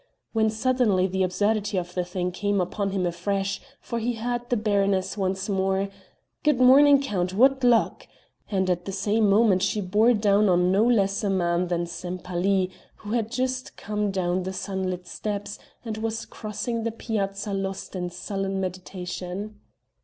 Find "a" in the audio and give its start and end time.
11.23-11.29